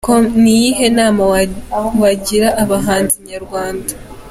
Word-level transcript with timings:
com: 0.07 0.23
Ni 0.41 0.51
iyihe 0.57 0.85
nama 0.99 1.21
wagira 2.01 2.47
abahanzi 2.63 3.13
b'abanyarwanda?. 3.19 3.91